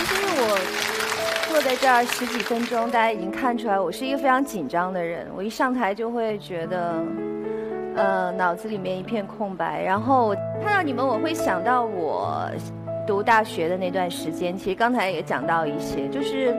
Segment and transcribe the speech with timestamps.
[0.00, 5.26] 其实我坐在这儿十几分钟，大家已经看出来我是一个非常紧张的人。
[5.36, 7.04] 我一上台就会觉得，
[7.94, 9.82] 呃，脑子里面一片空白。
[9.82, 10.34] 然后
[10.64, 12.50] 看到你们，我会想到我
[13.06, 14.56] 读大学的那段时间。
[14.56, 16.56] 其实刚才也讲到一些，就是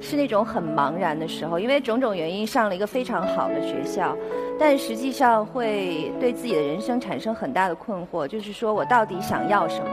[0.00, 4.16] 是那种很茫然的时候，因为种种原因上了一个非常好的学校，
[4.58, 9.90] 但实际上会对自己的人生产生很大的困惑，就是说我到底想要什么？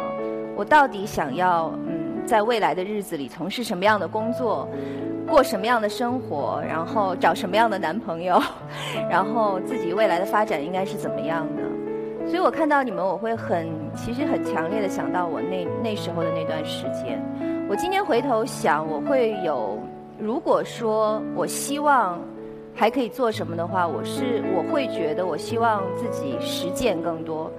[0.56, 4.68] 我到底想要嗯，在未来的日子里从事什么样的工作，
[5.28, 8.42] 过什么样的生活，然后找什么样的男朋友，
[9.10, 11.64] 然后自己未来的发展应该是怎么样的？
[12.28, 17.22] 所以我看到你们，我会很其实很强烈的想到我那那时候的那段时间。
[17.68, 19.78] 我今天回头想，我会有
[20.20, 22.20] 如果说我希望
[22.76, 27.52] 还可以做什么的话，我是我会觉得我希望自己实践更多。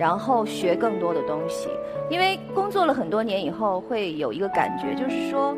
[0.00, 1.68] 然后学更多的东西，
[2.08, 5.54] 因为工作了很多年以后，会有一个感觉，就是说，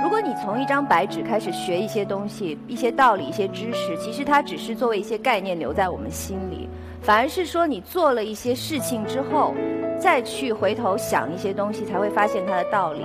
[0.00, 6.68] 如果你从一张白纸开始学一些东西、一些道理、一些知识，其实它只是作为一些概念留在我们心里，
[7.00, 9.52] 反而是说你做了一些事情之后，
[9.98, 13.00] 再去回头想一些东西，才会发现它的道理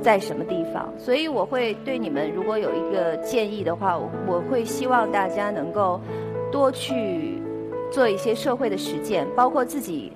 [0.00, 0.88] 在什么地方。
[0.96, 6.00] 所以我会对你们，如果有一个建议的话，我会希望大家能够
[6.52, 7.41] 多去。
[7.92, 10.10] 做一些社会的实践，包括自己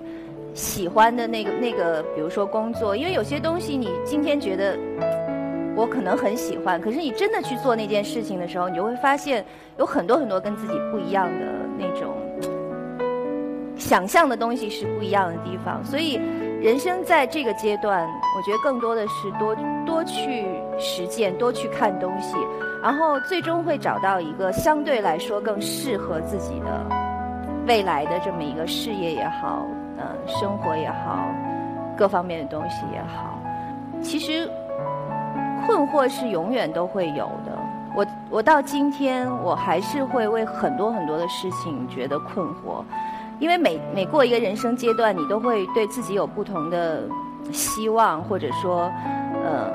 [0.53, 4.77] 喜欢的那个那个，比如说工作，因为有些东西你今天觉得
[5.75, 9.45] 我可能很喜欢，可是你真的去做那件事情的时候，你就会发现
[9.77, 11.45] 有很多很多跟自己不一样的
[11.77, 12.17] 那种
[13.77, 15.85] 想象的东西是不一样的地方。
[15.85, 16.19] 所以
[16.59, 19.55] 人生在这个阶段，我觉得更多的是多
[19.85, 20.45] 多去
[20.79, 22.35] 实践，多去看东西，
[22.81, 27.06] 然后最终会找到一个相对来说更适合自己的。
[27.67, 29.65] 未来的这么一个事业也好，
[29.97, 31.29] 嗯，生活也好，
[31.97, 33.37] 各方面的东西也好，
[34.01, 34.49] 其实
[35.65, 37.51] 困惑是永远都会有的。
[37.93, 42.81] 我我到今天我还是会为很多很多的事情觉得困惑，
[43.39, 47.03] 因为每每过一个人生阶段，你都会对自己有不同的
[47.51, 48.89] 希望，或者说，
[49.43, 49.73] 嗯，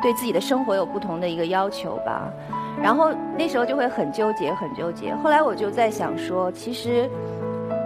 [0.00, 2.30] 对自己的生活有不同的一个要求吧。
[2.82, 5.14] 然后那时候就会很纠结，很纠结。
[5.16, 7.08] 后来我就在想说，其实，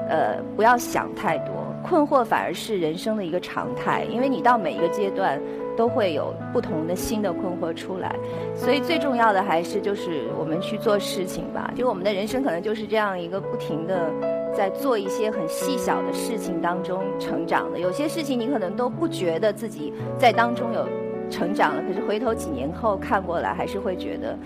[0.09, 4.05] 呃，不要想太多，困惑反而是人生的一个常态。
[4.05, 5.41] 因为你到每一个阶段
[5.77, 8.15] 都会有不同的新的困惑出来，
[8.55, 11.73] 所以最重要的还是就是我们去做事情吧。
[11.75, 14.11] 就我们的人生可能就是这样一个不停的
[14.53, 17.79] 在做一些很细小的事情当中成长的。
[17.79, 20.87] 有些事情你可能都不觉得自己在当中有。
[21.31, 24.37] 成长了，可是回头几年后看过来，还是会觉得，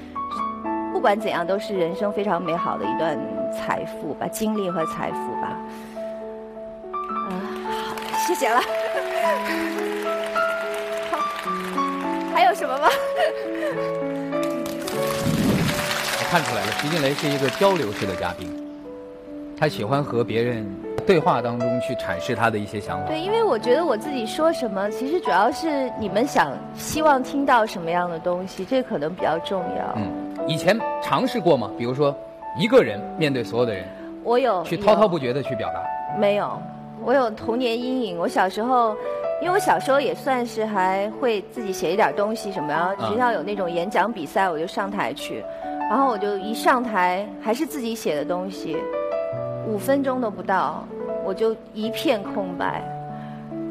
[0.93, 3.19] 不管怎样，都是人生非常美好的一段
[3.53, 5.59] 财富吧，经历和财富吧。
[7.28, 7.33] 啊，
[7.69, 7.97] 好，
[8.27, 8.61] 谢谢了。
[11.11, 11.19] 好，
[12.34, 12.89] 还有什么吗？
[16.19, 18.49] 我看出来了，徐静蕾是一个交流式的嘉宾，
[19.59, 20.94] 她喜欢和别人。
[21.06, 23.09] 对话当中去阐释他的一些想法。
[23.09, 29.94] 对，因为我觉得我自己说什么，其实主要是你们想希望听到什么样的东西，这可能比较重要。
[29.97, 31.70] 嗯，以前尝试过吗？
[31.76, 32.15] 比如说，
[32.59, 33.84] 一个人面对所有的人，
[34.22, 35.82] 我有去滔滔不绝的去表达。
[36.19, 36.59] 没有，
[37.04, 38.19] 我有童年阴影。
[38.19, 38.97] 我小时候，
[39.42, 45.44] 因为我小时候也算是还会自己写一点东西什么，然后学校有那种演讲比赛，我就上台去，
[45.91, 48.76] 然后我就一上台还是自己写的东西。
[49.66, 50.84] 五分钟都不到，
[51.25, 52.82] 我就一片空白，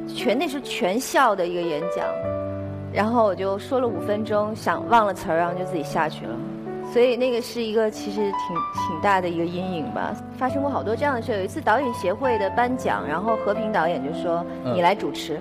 [0.08, 2.06] 全那是全校的一个演讲，
[2.92, 6.36] 然后我就说了五分钟，想忘了词儿，然后就自己下去了。
[6.92, 10.16] 所以那个是一个其实挺挺大的一个阴影吧。
[10.38, 15.40] 发生过好多这样的事，有一次导演协会的颁奖，然后和平导演就说：“你来主持。”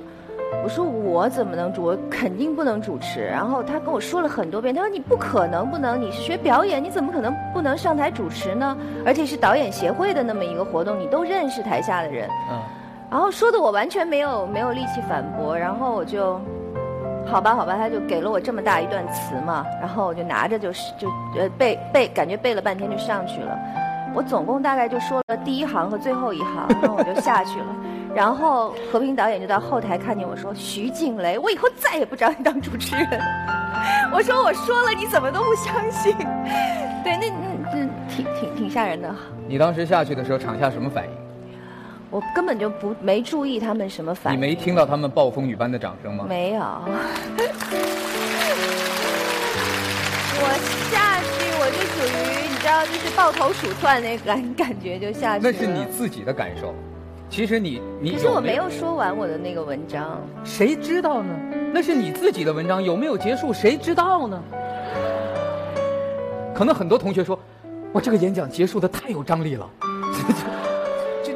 [0.63, 1.83] 我说我怎么能主？
[1.83, 3.25] 我肯定不能主持。
[3.25, 8.77] 然后他跟我说了很多遍，他说你不可能不能，你是学表演，你怎么可能不能上台主持呢？
[9.05, 12.29] 而且是导演协会的那么一个活动，你都认识台下的人。
[12.51, 12.59] 嗯。
[13.11, 16.41] 然后说的我完全没有没有力气反驳，然后我就，
[17.27, 23.59] 好吧好吧，他就给了我这么大一段词嘛，然后我就拿着就是就呃背背，感觉背了半天就上去了。
[24.15, 27.67] 我总共大概就说了第一行和最后一行，然后我就下去了。
[28.15, 33.09] 然后和平导演就到后台看见我说：“徐静蕾，我以后再也不找你当主持人。
[34.13, 36.15] ”我说：“我说了，你怎么都不相信？”
[37.03, 37.31] 对，那
[37.73, 39.15] 那挺挺挺吓人的。
[39.49, 41.11] 你当时下去的时候，场下什么反应？
[42.11, 44.39] 我根本就不没注意他们什么反应。
[44.39, 46.27] 你没听到他们暴风雨般的掌声吗？
[46.29, 46.61] 没有。
[50.45, 50.49] 我
[50.91, 55.51] 下去，我就属于你知道，就是抱头鼠窜那感感觉就下去了。
[55.51, 56.75] 那是你自己的感受。
[57.33, 61.35] 其实你你可是我没有说完我的那个文章，谁知道呢？
[61.73, 64.39] 那是你自己的文章，有没有结束谁知道呢？
[66.55, 67.39] 可能很多同学说，
[67.95, 69.67] 哇，这个演讲结束的太有张力了。
[71.25, 71.33] 这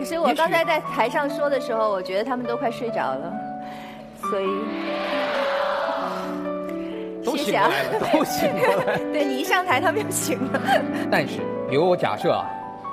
[0.00, 3.32] 可是我刚才在台上说的时候，我觉得他们都快睡着了，
[4.28, 4.48] 所以。
[7.24, 8.98] 都醒过来了，都醒过来。
[9.14, 10.60] 对你一上台，他们就醒了。
[11.08, 11.38] 但是，
[11.70, 12.44] 比如我假设啊，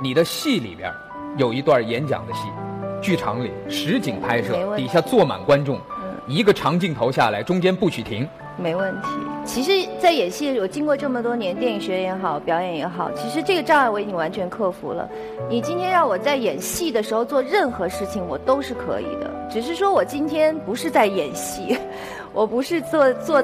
[0.03, 0.91] 你的戏里边
[1.35, 2.47] 有一段演讲的戏，
[3.01, 5.79] 剧场里实景拍摄，底下坐满观众，
[6.27, 8.27] 一个长镜头下来，中间不许停。
[8.55, 9.07] 没问题。
[9.43, 15.09] 其实，在演戏，我经过这么多年电影学也好，表演也好，其实这个障碍我已经完全克服了。
[15.49, 19.31] 你今天让我在演戏的时候做任何事情，我都是可以的。
[19.49, 21.75] 只是说我今天不是在演戏，
[22.31, 23.43] 我不是坐坐。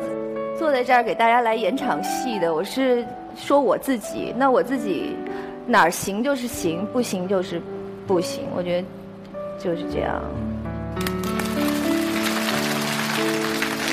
[0.57, 4.33] 坐在这儿给大家来演场戏的，我是说我自己。
[4.35, 5.15] 那我自己
[5.65, 7.61] 哪儿行就是行，不行就是
[8.09, 8.45] 不行。
[8.55, 8.87] 我觉得
[9.59, 10.19] 就是这样。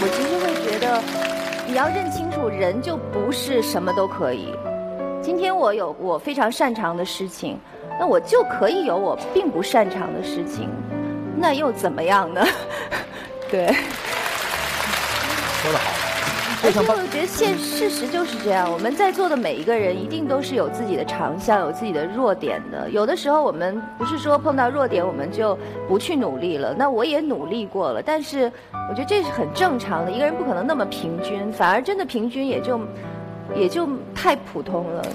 [0.00, 1.02] 我其实会觉得，
[1.66, 4.54] 你要认清楚，人就不是什么都可以。
[5.20, 7.58] 今天我有我非常擅长的事情，
[8.00, 10.70] 那我就可以有我并不擅长的事情，
[11.36, 12.42] 那又怎么样呢？
[13.50, 13.66] 对。
[15.60, 16.05] 说得好。
[16.64, 22.90] 而且我觉得现事实就是这样，我们在座的每一个人一定都是有自己的长项、有自己的弱点的。
[22.90, 25.56] 有的时候我们不是说碰到弱点我们就
[25.86, 28.50] 不去努力了，那我也努力过了，但是
[28.88, 30.10] 我觉得这是很正常的。
[30.10, 32.80] 一个人不可能那么平均，反而真的平均也就
[33.54, 35.06] 也就太普通了。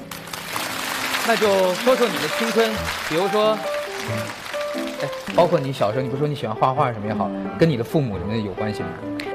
[1.28, 2.70] 那就说说你的青春，
[3.10, 3.58] 比如说，
[4.10, 4.16] 哎，
[5.36, 8.89] 包括你小时候，你不说你喜欢画画什么也好，跟你的父母什么的有关系吗？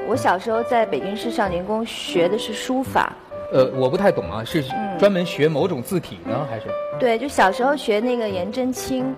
[0.07, 3.11] 我小时候在北京市少年宫学的是书法。
[3.51, 4.63] 呃，我不太懂啊，是
[4.99, 6.65] 专门学某种字体呢，还是？
[6.99, 9.15] 对，就小时候学那个颜真卿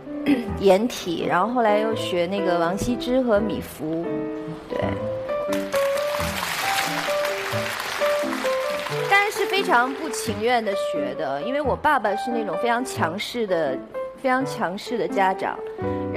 [0.60, 4.06] 颜体，然后后来又学那个王羲之和米芾，
[4.70, 4.80] 对。
[9.10, 13.78] 当然是非常不情愿的学的，因为我爸爸是那种非常强势的。
[14.22, 15.58] 非常强势的家长，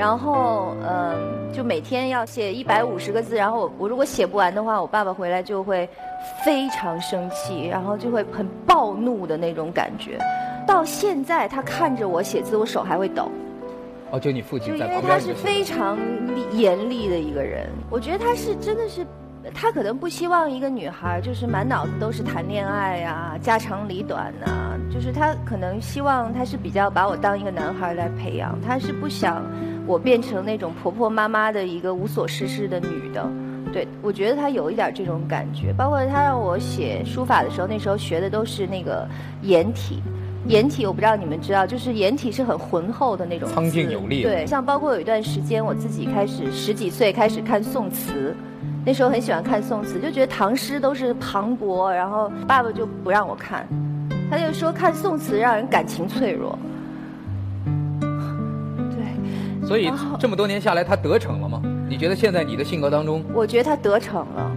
[0.02, 5.88] 然后嗯，就每天要写一百五十个字，然后我我如果写不完的话，我爸爸回来就会
[6.44, 10.18] 非常生气，然后就会很暴怒的那种感觉。
[10.66, 13.30] 到现在他看着我写字，我手还会抖。
[14.10, 15.96] 哦，就你父亲在因为他是非常
[16.50, 19.06] 严厉的一个人，我觉得他是真的是。
[19.54, 29.42] 他可能不希望一个女孩就是满脑子都是谈恋爱呀、家长里短呐，就是他可能希望他是比较把我当一个男孩来培养，他是不想
[29.86, 33.28] 我变成那种婆婆妈妈的一个无所事事的女的。
[33.72, 35.72] 对，我觉得他有一点这种感觉。
[35.72, 39.08] 包括他让我写书法的时候，那时候学的都是那个
[39.40, 40.02] 颜体，
[40.46, 44.22] 颜体我不知道你们知道，就是颜体是很浑厚的那种，苍劲有力。
[44.22, 48.36] 对，像包括有一段时间，我自己开始十几岁开始看宋词。
[48.84, 53.66] 那时候很喜欢看宋词，就觉得唐诗都是磅礴，然后爸爸就不让我看，
[54.28, 56.58] 他就说看宋词让人感情脆弱。
[59.72, 61.62] 所以这么多年下来，他得逞了吗？
[61.88, 63.24] 你觉得现在你的性格当中？
[63.32, 64.52] 我觉得他得逞了，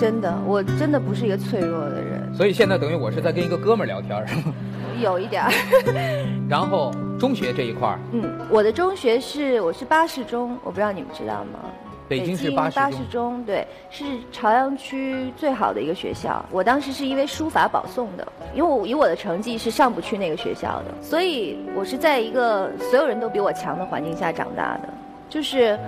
[0.00, 2.34] 真的，我真的不是一个脆弱的人。
[2.34, 4.54] 所以现在等于我是在跟一个哥们儿聊天，是吗？
[5.02, 5.52] 有一点儿。
[6.48, 7.98] 然后中学这一块儿。
[8.12, 11.58] 嗯，我的中学是我是八十中，我不知道你们知道吗？
[12.08, 16.42] 北京市八十中，对，是朝阳区最好的一个学校。
[16.50, 24.88] 我当时是因为书法保送的，因为我以我的成绩是上不去那个学校的，所以我是在一个所有人都比我强的环境下长大的，
[25.28, 25.78] 就是，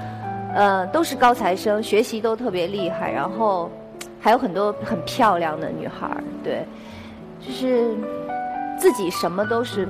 [0.54, 3.70] 呃，都是高材生，学习都特别厉害，然后
[4.20, 6.66] 还有很多很漂亮的女孩儿，对，
[7.40, 7.96] 就是
[8.78, 9.88] 自己什么都是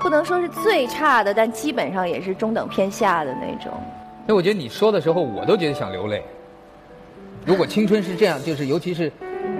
[0.00, 3.70] 不能说是最差的，但基本上也是中等偏下的那种。
[4.26, 6.22] 那我觉得你说的时候，我都觉得想流泪。
[7.44, 9.10] 如果青春是这样，就是尤其是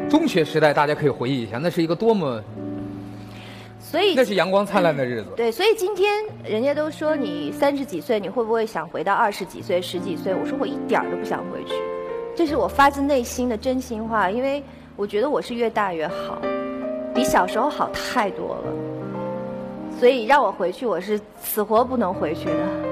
[0.09, 2.40] 中学时代，大家可以回忆一下，那是一个多么……
[3.81, 5.28] 所以那是阳光灿烂的日子。
[5.37, 10.33] 对，所以今天人家都说你三十几岁，你会不会想回到二十几岁、十几岁？
[10.33, 11.75] 我说我一点儿都不想回去，
[12.37, 14.62] 这是我发自内心的真心话，因为
[14.97, 16.40] 我觉得我是越大越好，
[17.12, 18.73] 比小时候好太多了。
[19.99, 22.91] 所以让我回去，我是死活不能回去的。